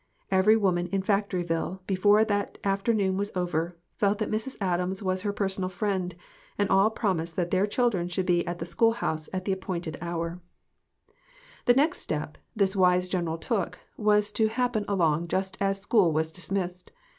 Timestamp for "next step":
11.77-12.37